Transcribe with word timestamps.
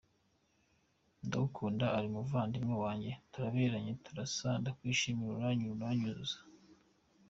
Ndagukunda, 1.25 1.85
uri 1.97 2.07
umuvandimwe 2.11 2.75
wanjye, 2.83 3.11
turaberanye, 3.31 3.91
turasa, 4.03 4.49
ndakwishimira, 4.61 5.31
uranyura, 5.37 5.75
uranyuzuza,…. 5.77 6.37